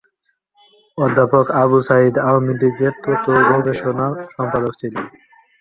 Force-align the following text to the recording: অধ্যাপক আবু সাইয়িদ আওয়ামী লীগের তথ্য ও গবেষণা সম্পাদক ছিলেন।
অধ্যাপক 0.97 1.45
আবু 1.61 1.77
সাইয়িদ 1.87 2.15
আওয়ামী 2.27 2.53
লীগের 2.61 2.93
তথ্য 3.03 3.25
ও 3.37 3.41
গবেষণা 3.51 4.07
সম্পাদক 4.35 4.73
ছিলেন। 4.81 5.05